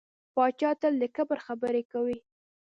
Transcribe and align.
پاچا 0.35 0.71
تل 0.81 0.93
د 0.99 1.03
کبر 1.15 1.37
خبرې 1.47 1.83
کوي. 1.91 2.17